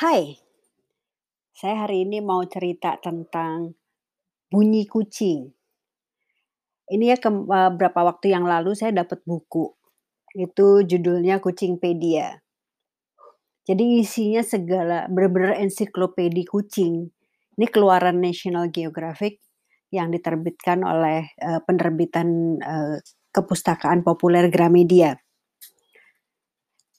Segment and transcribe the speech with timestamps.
[0.00, 0.32] Hai,
[1.52, 3.76] saya hari ini mau cerita tentang
[4.48, 5.52] bunyi kucing.
[6.88, 9.76] Ini ya beberapa waktu yang lalu saya dapat buku,
[10.40, 12.40] itu judulnya Kucingpedia.
[13.68, 17.12] Jadi isinya segala bener-bener ensiklopedi kucing.
[17.60, 19.38] Ini keluaran National Geographic
[19.92, 22.96] yang diterbitkan oleh, eee, penerbitan, eee,
[23.30, 25.14] Kepustakaan Populer Gramedia.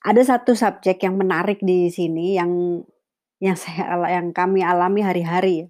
[0.01, 2.81] Ada satu subjek yang menarik di sini yang
[3.37, 5.69] yang saya yang kami alami hari-hari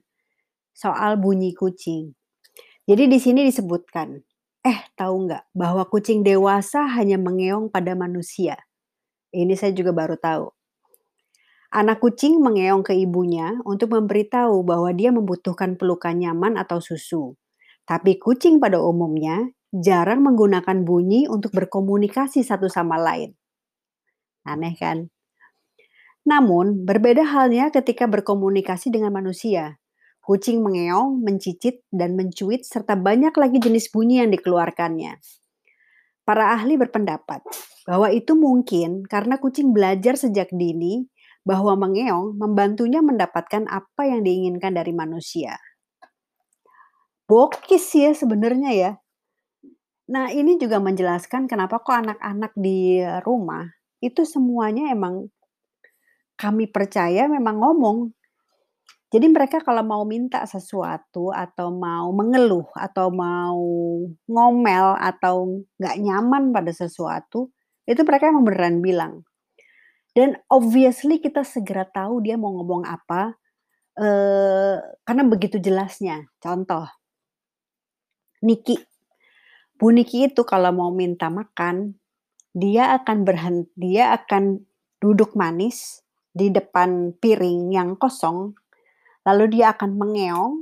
[0.72, 2.16] soal bunyi kucing.
[2.88, 4.16] Jadi di sini disebutkan,
[4.64, 8.56] eh tahu nggak bahwa kucing dewasa hanya mengeong pada manusia?
[9.36, 10.48] Ini saya juga baru tahu.
[11.76, 17.36] Anak kucing mengeong ke ibunya untuk memberitahu bahwa dia membutuhkan pelukan nyaman atau susu.
[17.84, 23.36] Tapi kucing pada umumnya jarang menggunakan bunyi untuk berkomunikasi satu sama lain.
[24.46, 25.10] Aneh kan?
[26.22, 29.82] Namun, berbeda halnya ketika berkomunikasi dengan manusia.
[30.22, 35.18] Kucing mengeong, mencicit, dan mencuit serta banyak lagi jenis bunyi yang dikeluarkannya.
[36.22, 37.42] Para ahli berpendapat
[37.90, 41.10] bahwa itu mungkin karena kucing belajar sejak dini
[41.42, 45.58] bahwa mengeong membantunya mendapatkan apa yang diinginkan dari manusia.
[47.26, 48.92] Bokis ya sebenarnya ya.
[50.14, 55.30] Nah, ini juga menjelaskan kenapa kok anak-anak di rumah itu semuanya emang
[56.36, 57.98] kami percaya memang ngomong.
[59.12, 63.60] Jadi mereka kalau mau minta sesuatu atau mau mengeluh atau mau
[64.26, 67.52] ngomel atau nggak nyaman pada sesuatu,
[67.84, 69.14] itu mereka emang beneran bilang.
[70.16, 73.36] Dan obviously kita segera tahu dia mau ngomong apa,
[74.00, 74.76] eee,
[75.08, 76.28] karena begitu jelasnya.
[76.40, 76.88] Contoh,
[78.48, 78.76] Niki.
[79.80, 81.98] Bu Niki itu kalau mau minta makan,
[82.52, 84.64] dia akan berhen dia akan
[85.02, 88.56] duduk manis di depan piring yang kosong,
[89.28, 90.54] lalu dia akan mengeong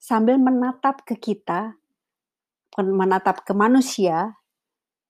[0.00, 1.76] sambil menatap ke kita,
[2.78, 4.38] menatap ke manusia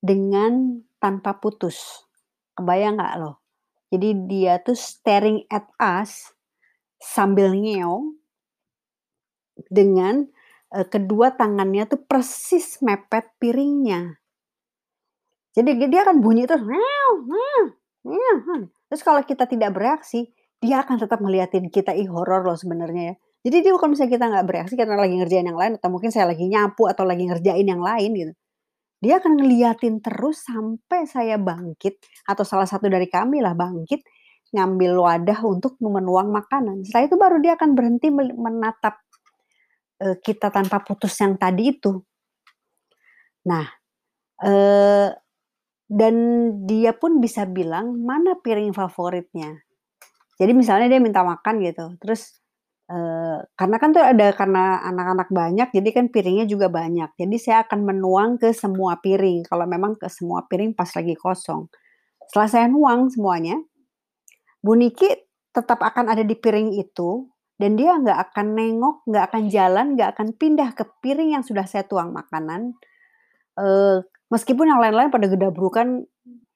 [0.02, 2.06] dengan tanpa putus.
[2.58, 3.38] Kebayang nggak loh?
[3.88, 6.34] Jadi dia tuh staring at us
[6.98, 8.18] sambil ngeong
[9.70, 10.26] dengan,
[10.74, 14.17] eee, kedua tangannya tuh persis mepet piringnya.
[15.58, 16.62] Jadi dia akan bunyi terus.
[18.88, 20.30] Terus kalau kita tidak bereaksi,
[20.62, 21.90] dia akan tetap ngeliatin kita.
[21.98, 23.14] Ih, horor loh sebenarnya ya.
[23.46, 26.26] Jadi dia kalau misalnya kita nggak bereaksi karena lagi ngerjain yang lain atau mungkin saya
[26.30, 28.32] lagi nyapu atau lagi ngerjain yang lain gitu,
[28.98, 34.02] dia akan ngeliatin terus sampai saya bangkit atau salah satu dari kami lah bangkit,
[34.54, 36.82] ngambil wadah untuk menuang makanan.
[36.86, 38.98] Setelah itu baru dia akan berhenti menatap,
[40.02, 42.02] eee, kita tanpa putus yang tadi itu.
[43.46, 43.66] Nah,
[44.42, 45.08] eee,
[45.90, 46.14] dan
[46.68, 49.56] dia pun bisa bilang mana piring favoritnya.
[50.40, 52.38] Jadi misalnya dia minta makan gitu, terus,
[52.90, 57.10] eee, karena kan tuh ada karena anak-anak banyak, jadi kan piringnya juga banyak.
[57.18, 61.66] Jadi saya akan menuang ke semua piring, kalau memang ke semua piring pas lagi kosong.
[62.30, 63.58] Setelah saya nuang semuanya,
[64.62, 65.08] Bu Niki
[65.54, 67.26] tetap akan ada di piring itu,
[67.58, 71.66] dan dia nggak akan nengok, nggak akan jalan, nggak akan pindah ke piring yang sudah
[71.66, 72.74] saya tuang makanan,
[73.58, 74.02] eee,
[74.32, 76.04] meskipun yang lain-lain pada gedabrukan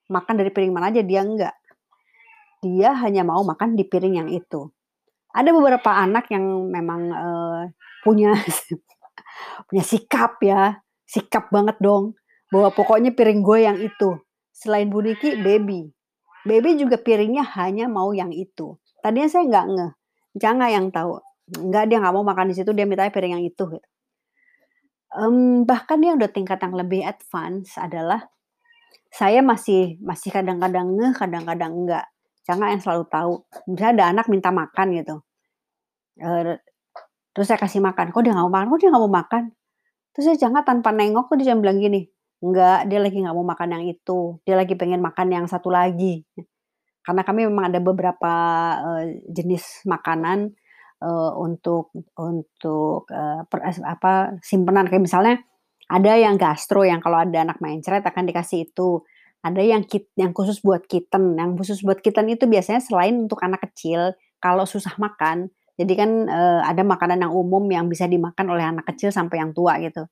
[0.09, 1.55] makan dari piring mana aja, dia enggak.
[2.63, 4.71] Dia hanya mau makan di piring yang itu.
[5.33, 7.61] Ada beberapa anak yang memang, eee,
[8.05, 8.37] punya
[9.69, 10.79] punya sikap ya,
[11.09, 12.15] sikap banget dong,
[12.53, 14.21] bahwa pokoknya piring gue yang itu.
[14.53, 15.91] Selain Bu Niki, Baby.
[16.45, 18.77] Baby juga piringnya hanya mau yang itu.
[19.03, 19.93] Tadinya saya nggak ngeh,
[20.39, 21.19] Canga yang tahu,
[21.59, 23.89] enggak dia nggak mau makan di situ, dia mintanya piring yang itu gitu.
[25.13, 28.25] Mmm, bahkan yang udah tingkat yang lebih advance adalah,
[29.13, 32.07] saya masih masih kadang-kadang ngeh, kadang-kadang enggak.
[32.47, 33.33] Canga yang selalu tahu,
[33.71, 35.17] misalnya ada anak minta makan gitu,
[36.21, 36.59] eee,
[37.35, 39.45] terus saya kasih makan, kok dia nggak mau makan kok dia nggak mau makan?
[40.17, 42.07] Terus saya Canga tanpa nengok tuh dia bilang gini,
[42.45, 46.25] "Enggak, dia lagi nggak mau makan yang itu, dia lagi pengen makan yang satu lagi."
[47.07, 48.33] Karena kami memang ada beberapa,
[48.85, 50.53] eee, jenis makanan,
[51.03, 55.35] eee, untuk untuk, eee, per apa, simpenan kayak misalnya
[55.91, 59.03] ada yang gastro yang kalau ada anak mencret akan dikasih itu.
[59.43, 63.43] Ada yang kit yang khusus buat kitten, yang khusus buat kitten itu biasanya selain untuk
[63.43, 68.47] anak kecil, kalau susah makan, jadi kan, eee, ada makanan yang umum yang bisa dimakan
[68.55, 70.07] oleh anak kecil sampai yang tua gitu.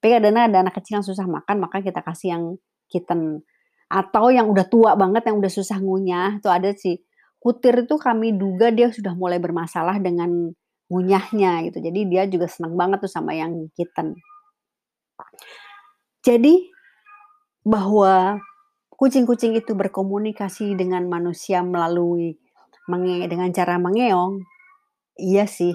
[0.00, 2.44] Tapi kadang-kadang ada anak kecil yang susah makan, maka kita kasih yang
[2.88, 3.44] kitten.
[3.90, 6.96] Atau yang udah tua banget, yang udah susah ngunyah, itu ada sih.
[7.40, 10.52] Kutir itu kami duga dia sudah mulai bermasalah dengan
[10.92, 14.12] ngunyahnya gitu, jadi dia juga senang banget tuh sama yang kitten.
[16.20, 16.68] Jadi,
[17.64, 18.40] bahwa
[18.96, 22.36] kucing-kucing itu berkomunikasi dengan manusia melalui
[22.90, 24.42] menge dengan cara mengeong.
[25.20, 25.74] Iya sih.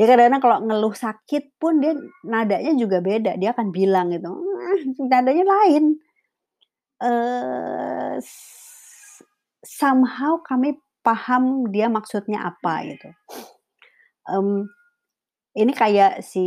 [0.00, 1.94] Ya kadang-kadang kalau ngeluh sakit pun dia
[2.26, 4.30] nadanya juga beda, dia akan bilang gitu,
[5.10, 5.98] nadanya lain.
[7.02, 8.18] Eee,
[9.78, 10.74] somehow kami
[11.06, 13.08] paham dia maksudnya apa gitu.
[14.26, 14.66] Mmm,
[15.54, 16.46] ini kayak si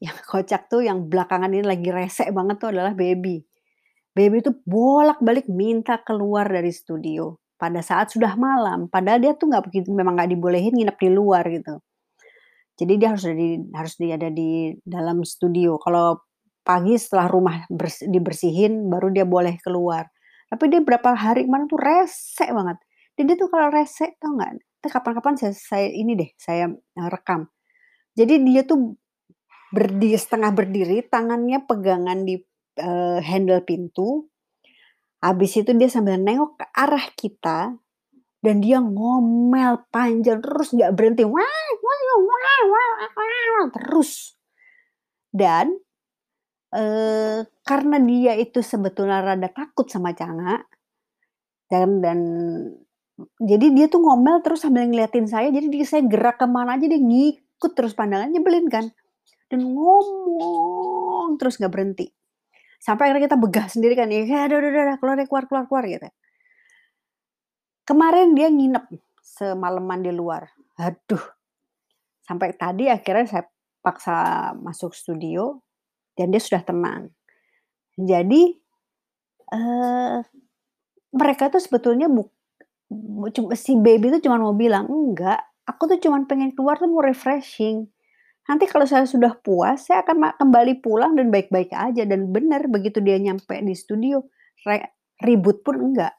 [0.00, 3.44] yang kocak tuh yang belakangan ini lagi rese banget tuh adalah Baby.
[4.14, 9.64] Baby tuh bolak-balik minta keluar dari studio pada saat sudah malam, padahal dia tuh nggak
[9.70, 11.80] begitu memang nggak dibolehin nginep di luar gitu.
[12.74, 15.78] Jadi dia harus ada di harus dia ada di dalam studio.
[15.78, 16.18] Kalau
[16.66, 20.10] pagi setelah rumah bers dibersihin baru dia boleh keluar.
[20.54, 22.78] Tapi dia berapa hari kemarin tuh rese banget.
[23.18, 27.50] Dan dia tuh kalau rese tau nggak, kapan-kapan saya saya ini deh, saya, eee, rekam.
[28.14, 28.94] Jadi dia tuh
[29.74, 32.38] berdi setengah berdiri, tangannya pegangan di,
[32.78, 34.30] eee, handle pintu.
[35.18, 37.74] Habis itu dia sambil nengok ke arah kita
[38.44, 41.24] dan dia ngomel panjang terus nggak berhenti,
[43.74, 44.38] terus.
[45.34, 45.74] Dan,
[46.74, 50.66] eee, karena dia itu sebetulnya rada takut sama canga
[51.70, 52.18] dan dan
[53.38, 56.90] jadi dia tuh ngomel terus sambil ngeliatin saya, jadi dia saya gerak ke mana aja
[56.90, 58.90] dia ngikut terus pandangannya, nyebelin kan.
[59.46, 62.10] Dan ngomong terus nggak berhenti.
[62.82, 66.08] Sampai akhirnya kita begah sendiri kan, ya udah udah udah keluar keluar keluar keluar gitu.
[67.86, 68.84] Kemarin dia nginep
[69.22, 70.50] semalaman di luar.
[70.82, 71.22] Aduh,
[72.26, 73.44] sampai tadi akhirnya saya
[73.80, 75.63] paksa masuk studio
[76.18, 77.10] dan dia sudah tenang.
[77.98, 78.56] Jadi,
[79.54, 80.18] eee,
[81.14, 82.28] mereka tuh sebetulnya bu
[83.58, 87.88] si Baby tuh cuman mau bilang, "Enggak, aku tuh cuman pengen keluar tuh mau refreshing.
[88.48, 93.00] Nanti kalau saya sudah puas, saya akan kembali pulang dan baik-baik aja." Dan bener begitu
[93.04, 94.22] dia nyampe di studio,
[95.24, 96.14] ribut pun enggak.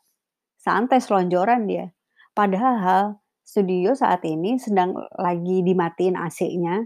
[0.60, 1.92] Santai selonjoran dia.
[2.36, 6.84] Padahal studio saat ini sedang lagi dimatiin AC-nya,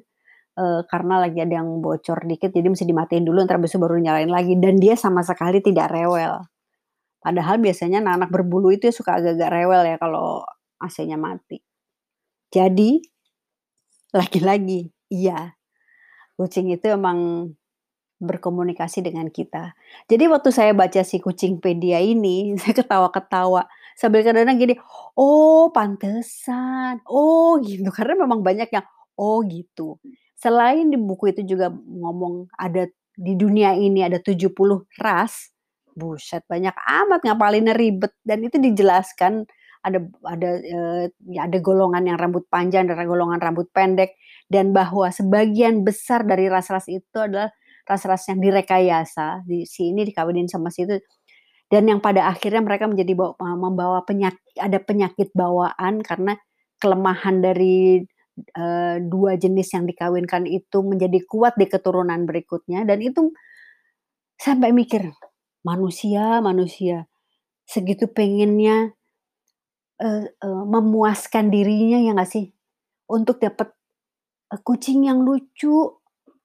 [0.59, 4.29] eee, karena lagi ada yang bocor dikit jadi mesti dimatiin dulu entar besok baru nyalain
[4.31, 6.44] lagi dan dia sama sekali tidak rewel.
[7.23, 10.44] Padahal biasanya anak-anak berbulu itu suka agak-agak rewel ya kalau
[10.79, 11.59] AC-nya mati.
[12.53, 13.01] Jadi,
[14.13, 15.53] lagi-lagi, iya,
[16.38, 17.51] kucing itu emang
[18.19, 19.73] berkomunikasi dengan kita.
[20.12, 23.63] Jadi waktu saya baca si Kucingpedia ini, saya ketawa-ketawa
[23.95, 24.75] sambil kadang-kadang gini,
[25.15, 28.85] "Oh pantesan, oh gitu." Karena memang banyak yang,
[29.19, 30.00] "Oh gitu."
[30.39, 32.88] Selain di buku itu juga ngomong ada
[33.19, 35.51] di dunia ini ada 70 ras,
[36.00, 38.15] buset banyak amat ngapalinnya ribet.
[38.24, 39.44] Dan itu dijelaskan
[39.83, 44.15] ada ada, eee, ya ada golongan yang rambut panjang, ada golongan rambut pendek,
[44.47, 47.51] dan bahwa sebagian besar dari ras-ras itu adalah
[47.83, 51.00] ras-ras yang direkayasa, di si ini dikawinin sama si itu,
[51.71, 53.13] dan yang pada akhirnya mereka menjadi
[53.59, 56.36] membawa penyak ada penyakit bawaan karena
[56.83, 58.03] kelemahan dari,
[58.57, 63.33] eee, 2 jenis yang dikawinkan itu menjadi kuat di keturunan berikutnya dan itu
[64.39, 65.03] sampai mikir,
[65.68, 67.03] manusia manusia
[67.68, 68.95] segitu pengennya,
[70.01, 72.45] eee eee, memuaskan dirinya ya nggak sih?
[73.12, 73.71] Untuk dapet,
[74.53, 75.97] eee, kucing yang lucu,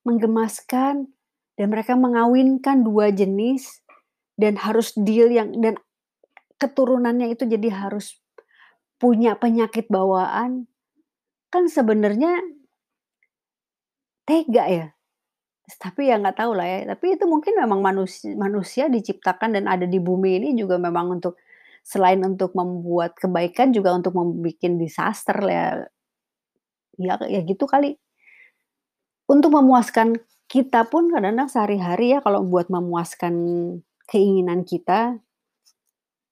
[0.09, 1.11] menggemaskan,
[1.59, 3.83] dan mereka mengawinkan 2 jenis
[4.41, 5.77] dan harus deal yang dan
[6.63, 8.19] keturunannya itu jadi harus
[9.03, 10.67] punya penyakit bawaan,
[11.55, 12.43] kan sebenarnya
[14.27, 14.87] tega ya.
[15.65, 19.89] Tapi ya nggak tahu lah ya, tapi itu mungkin memang manusi manusia diciptakan dan ada
[19.89, 21.41] di bumi ini juga memang untuk
[21.81, 25.89] selain untuk membuat kebaikan juga untuk mem bikin disaster ya.
[26.99, 27.97] Ya ya gitu kali.
[29.25, 30.21] Untuk memuaskan
[30.53, 33.35] kita pun kadang-kadang sehari-hari ya kalau buat memuaskan
[34.05, 35.17] keinginan kita,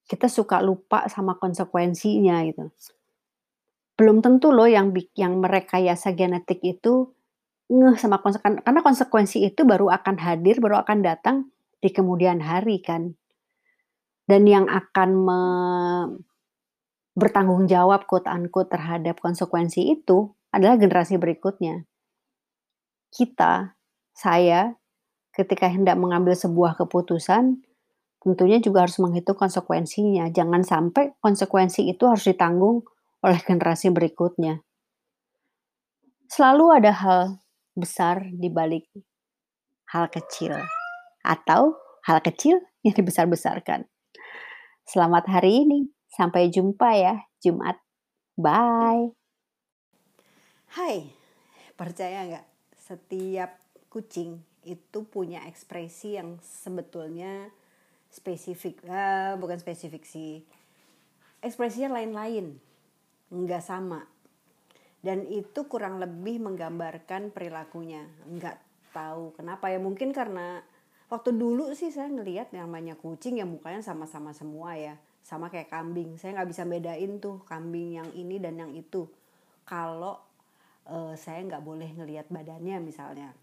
[0.05, 2.69] kita suka lupa sama konsekuensinya gitu.
[3.93, 7.13] Belum tentu loh yang bik yang merekayasa genetik itu
[7.69, 11.37] ngeh sama konsekan karena konsekuensi itu baru akan hadir, baru akan datang
[11.77, 13.13] di kemudian hari kan.
[14.23, 15.41] Dan yang akan me
[17.13, 21.85] bertanggung jawab quote unquote terhadap konsekuensi itu adalah generasi berikutnya.
[23.13, 23.77] Kita,
[24.09, 24.73] saya,
[25.33, 27.61] ketika hendak mengambil sebuah keputusan,
[28.21, 30.33] tentunya juga harus menghitung konsekuensinya.
[30.33, 32.81] Jangan sampai konsekuensi itu harus ditanggung
[33.23, 34.59] oleh generasi berikutnya.
[36.27, 37.21] Selalu ada hal
[37.73, 38.85] besar di balik
[39.89, 40.53] hal kecil
[41.23, 43.87] atau hal kecil yang dibesar-besarkan.
[44.83, 47.79] Selamat hari ini, sampai jumpa ya Jumat.
[48.35, 49.15] Bye.
[50.75, 51.07] Hai,
[51.79, 53.55] percaya nggak setiap
[53.87, 57.53] kucing itu punya ekspresi yang sebetulnya
[58.09, 60.41] spesifik, eee, bukan spesifik sih,
[61.45, 62.57] ekspresinya lain-lain.
[63.33, 64.05] Nggak sama.
[65.03, 68.05] Dan itu kurang lebih menggambarkan perilakunya.
[68.29, 68.61] Nggak
[68.93, 69.81] tahu kenapa ya.
[69.81, 70.61] Mungkin karena
[71.09, 74.95] waktu dulu sih saya ngelihat yang namanya kucing ya mukanya sama-sama semua ya.
[75.25, 76.15] Sama kayak kambing.
[76.15, 79.09] Saya nggak bisa bedain tuh kambing yang ini dan yang itu.
[79.67, 80.21] Kalau
[80.87, 83.35] uh, saya nggak boleh ngelihat badannya misalnya.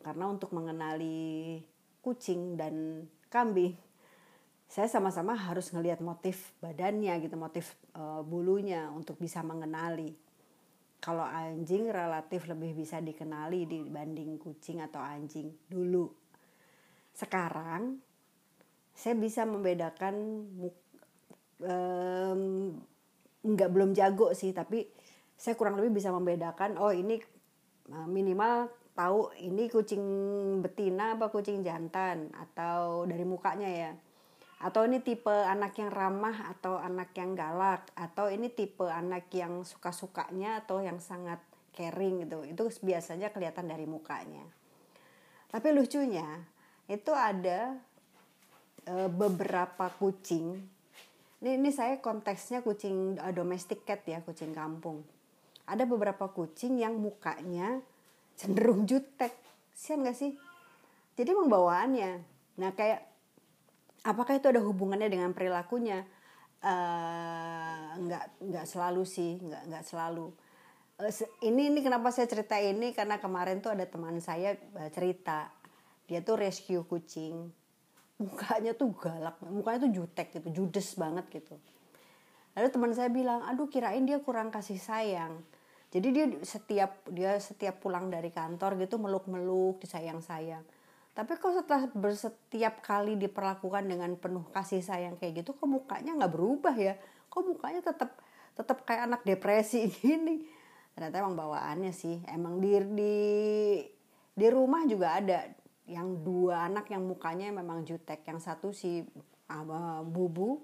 [0.00, 1.60] Karena untuk mengenali
[2.00, 3.76] kucing dan kambing
[4.68, 10.12] saya sama-sama harus ngelihat motif badannya gitu motif uh, bulunya untuk bisa mengenali.
[11.00, 16.12] Kalau anjing relatif lebih bisa dikenali dibanding kucing atau anjing dulu.
[17.16, 17.96] Sekarang
[18.92, 20.14] saya bisa membedakan
[23.38, 24.86] nggak belum jago sih tapi
[25.38, 27.18] saya kurang lebih bisa membedakan oh ini
[27.94, 30.02] eh, minimal tahu ini kucing
[30.62, 33.90] betina apa kucing jantan atau dari mukanya ya
[34.58, 39.62] atau ini tipe anak yang ramah atau anak yang galak atau ini tipe anak yang
[39.62, 41.38] suka-sukanya atau yang sangat
[41.78, 42.42] caring gitu.
[42.42, 44.42] Itu biasanya kelihatan dari mukanya.
[45.48, 46.26] Tapi lucunya
[46.90, 47.78] itu ada
[48.82, 50.58] e, beberapa kucing.
[51.38, 55.06] Ini ini saya konteksnya kucing uh, domestic cat ya kucing kampung.
[55.70, 57.78] Ada beberapa kucing yang mukanya
[58.34, 59.38] cenderung jutek.
[59.70, 60.34] Sian gak sih?
[61.14, 62.10] Jadi membawaannya
[62.58, 63.06] nah kayak
[64.08, 66.08] apakah itu ada hubungannya dengan perilakunya?
[66.58, 70.32] Uh, nggak nggak selalu sih nggak nggak selalu.
[70.98, 71.12] Uh,
[71.46, 72.90] ini ini kenapa saya cerita ini?
[72.96, 75.52] Karena kemarin tuh ada teman saya uh, cerita.
[76.08, 77.52] Dia tuh rescue kucing.
[78.18, 81.54] Mukanya tuh galak mukanya tuh jutek gitu judes banget gitu.
[82.58, 85.38] Lalu teman saya bilang aduh kirain dia kurang kasih sayang.
[85.94, 90.66] Jadi dia setiap dia setiap pulang dari kantor gitu meluk-meluk disayang-sayang
[91.18, 96.30] tapi kok setelah setiap kali diperlakukan dengan penuh kasih sayang kayak gitu kok mukanya nggak
[96.30, 96.94] berubah ya?
[97.26, 98.14] Kok mukanya tetap
[98.54, 100.46] tetap kayak anak depresi gini?
[100.94, 102.22] Ternyata emang bawaannya sih.
[102.30, 103.14] Emang di di
[104.30, 105.42] di rumah juga ada
[105.90, 108.22] yang dua anak yang mukanya memang jutek.
[108.22, 109.02] Yang satu si
[109.50, 110.62] uh, bubu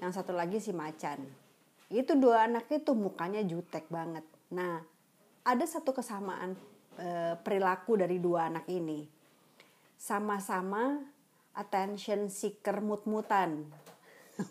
[0.00, 1.20] yang satu lagi si macan.
[1.92, 4.24] Itu dua anak itu mukanya jutek banget.
[4.56, 4.80] Nah,
[5.44, 6.56] ada satu kesamaan
[6.96, 9.19] e, perilaku dari dua anak ini.
[10.00, 11.04] Sama-sama
[11.52, 13.68] attention seeker mut-mutan.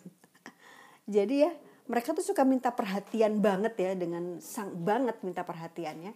[1.09, 1.51] Jadi ya,
[1.89, 6.13] mereka tuh suka minta perhatian banget ya dengan sang banget minta perhatiannya.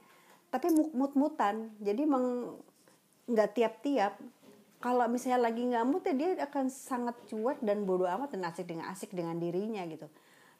[0.53, 1.73] Tapi mut-mutan.
[1.81, 2.53] Jadi emang
[3.25, 4.21] nggak tiap-tiap.
[4.77, 8.69] Kalau misalnya lagi nggak mut ya dia akan sangat cuek dan bodoh amat dan asik
[8.69, 10.05] dengan asik dengan dirinya gitu.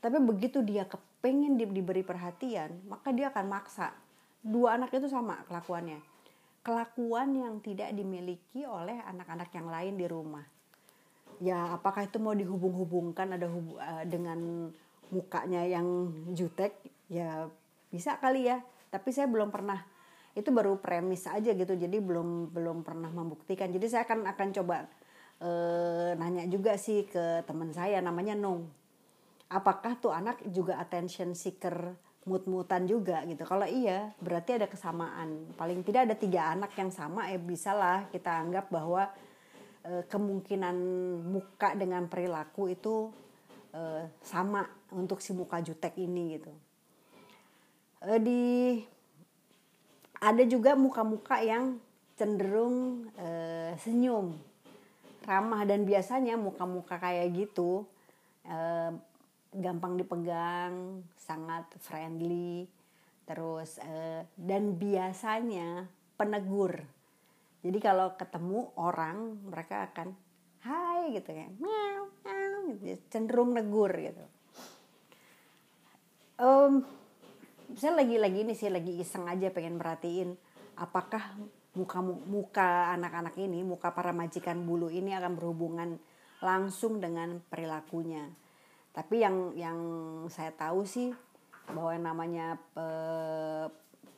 [0.02, 3.94] Tapi begitu dia kepengen di, diberi perhatian, maka dia akan maksa.
[4.42, 6.13] Dua anak itu sama kelakuannya.
[6.64, 10.48] Kelakuan yang tidak dimiliki oleh anak-anak yang lain di rumah.
[11.44, 14.72] Ya, apakah itu mau dihubung-hubungkan ada hub, uh, dengan
[15.12, 16.80] mukanya yang jutek?
[17.12, 17.52] Ya,
[17.92, 18.64] bisa kali ya.
[18.88, 19.84] Tapi saya belum pernah
[20.34, 24.90] itu baru premis aja gitu jadi belum belum pernah membuktikan jadi saya akan akan coba
[25.38, 25.50] e,
[26.18, 28.66] nanya juga sih ke teman saya namanya Nung
[29.54, 31.94] apakah tuh anak juga attention seeker
[32.24, 33.44] mut-mutan juga gitu.
[33.44, 35.54] Kalau iya, berarti ada kesamaan.
[35.60, 39.12] Paling tidak ada tiga anak yang sama, ya bisa lah kita anggap bahwa
[39.84, 40.76] e, kemungkinan
[41.28, 43.12] muka dengan perilaku itu
[43.76, 44.64] e, sama
[44.96, 46.52] untuk si muka jutek ini gitu.
[48.00, 48.44] E, di
[50.24, 51.76] ada juga muka-muka yang
[52.16, 53.28] cenderung e,
[53.84, 54.40] senyum,
[55.28, 57.84] ramah dan biasanya muka-muka kayak gitu
[58.48, 58.58] e,
[59.54, 62.66] gampang dipegang, sangat friendly,
[63.24, 66.84] terus uh, dan biasanya penegur.
[67.64, 70.12] Jadi kalau ketemu orang mereka akan
[70.68, 72.04] hai gitu kan, meow,
[72.84, 74.26] gitu, cenderung negur gitu.
[76.40, 76.84] Um,
[77.78, 80.36] saya lagi-lagi ini sih lagi iseng aja pengen merhatiin
[80.76, 81.38] apakah
[81.74, 85.98] muka muka anak-anak ini, muka para majikan bulu ini akan berhubungan
[86.44, 88.28] langsung dengan perilakunya
[88.94, 89.80] tapi yang yang
[90.30, 91.10] saya tahu sih
[91.74, 92.62] bahwa namanya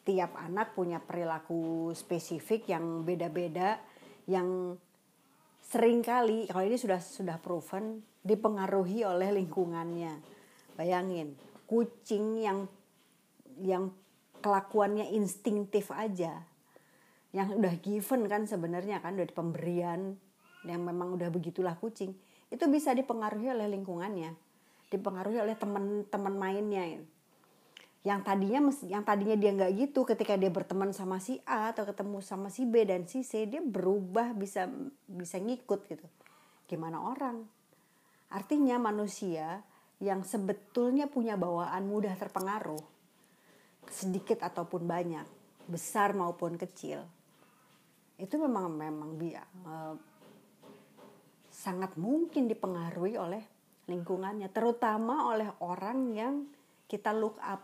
[0.03, 3.79] tiap anak punya perilaku spesifik yang beda-beda
[4.27, 4.75] yang
[5.63, 10.19] sering kali kalau ini sudah sudah proven dipengaruhi oleh lingkungannya.
[10.75, 12.67] Bayangin kucing yang
[13.63, 13.95] yang
[14.43, 16.43] kelakuannya instingtif aja.
[17.31, 20.19] Yang udah given kan sebenarnya kan udah pemberian
[20.67, 22.11] yang memang udah begitulah kucing.
[22.51, 24.44] Itu bisa dipengaruhi oleh lingkungannya
[24.95, 26.83] dipengaruhi oleh teman-teman mainnya
[28.05, 32.21] yang tadinya yang tadinya dia nggak gitu ketika dia berteman sama si A atau ketemu
[32.21, 34.69] sama si B dan si C dia berubah bisa
[35.09, 36.05] bisa ngikut gitu.
[36.69, 37.41] Gimana orang?
[38.29, 39.65] Artinya manusia
[39.97, 42.85] yang sebetulnya punya bawaan mudah terpengaruh,
[43.89, 45.25] sedikit ataupun banyak,
[45.65, 47.01] besar maupun kecil,
[48.21, 49.17] itu memang memang
[49.65, 49.97] uh,
[51.49, 53.41] sangat mungkin dipengaruhi oleh
[53.85, 56.33] lingkungannya, terutama oleh orang yang
[56.89, 57.61] kita look up.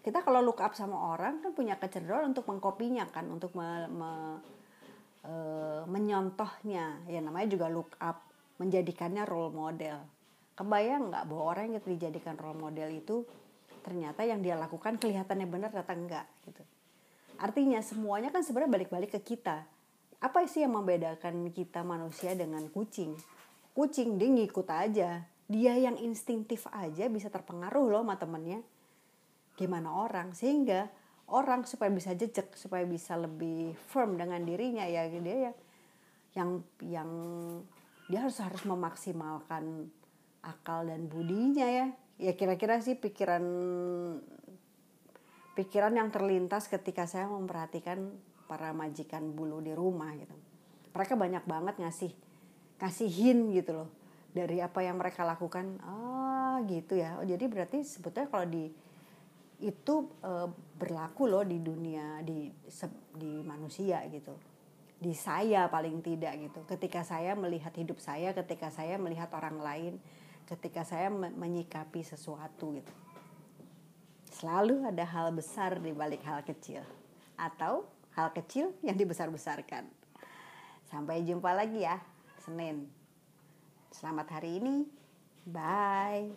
[0.00, 4.12] Kita kalau look up sama orang kan punya kecenderungan untuk mengkopinya kan, untuk me, me,
[5.26, 7.04] uh, menyontohnya.
[7.10, 8.22] Ya namanya juga look up,
[8.62, 10.16] menjadikannya role model
[10.56, 13.28] kebayang nggak bahwa orang yang dijadikan role model itu
[13.84, 16.64] ternyata yang dia lakukan kelihatannya benar ternyata enggak gitu
[17.36, 19.68] artinya semuanya kan sebenarnya balik-balik ke kita
[20.16, 23.12] apa sih yang membedakan kita manusia dengan kucing
[23.76, 25.28] kucing dia ngikut aja.
[25.46, 28.64] Dia yang instingtif aja bisa terpengaruh loh sama temennya.
[29.54, 30.32] Gimana orang?
[30.32, 30.88] Sehingga
[31.28, 35.52] orang supaya bisa jejak supaya bisa lebih firm dengan dirinya ya dia ya
[36.38, 37.10] yang yang
[38.06, 39.92] dia harus harus memaksimalkan
[40.40, 41.86] akal dan budinya ya.
[42.16, 43.44] Ya kira-kira sih pikiran
[45.52, 48.12] pikiran yang terlintas ketika saya memperhatikan
[48.48, 50.32] para majikan bulu di rumah gitu.
[50.96, 52.12] Mereka banyak banget ngasih
[52.76, 53.90] kasih hint gitu loh
[54.36, 55.80] dari apa yang mereka lakukan.
[55.80, 57.16] Ah gitu ya.
[57.16, 58.68] Oh, jadi berarti sebetulnya kalau di
[59.56, 60.32] itu e,
[60.76, 62.52] berlaku loh di dunia di
[63.16, 64.36] di manusia gitu.
[64.96, 66.60] Di saya paling tidak gitu.
[66.68, 69.94] Ketika saya melihat hidup saya ketika saya melihat orang lain
[70.46, 72.94] ketika saya menyikapi sesuatu gitu.
[74.30, 76.84] Selalu ada hal besar di balik hal kecil
[77.40, 79.88] atau hal kecil yang dibesar-besarkan.
[80.86, 81.98] Sampai jumpa lagi ya
[82.46, 82.86] Senin.
[83.90, 84.86] Selamat hari ini.
[85.50, 86.30] Bye.